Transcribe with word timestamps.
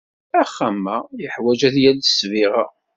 Axxam-a 0.41 0.97
yeḥwaj 1.21 1.59
ad 1.67 1.75
yales 1.83 2.07
ssbiɣa. 2.11 2.65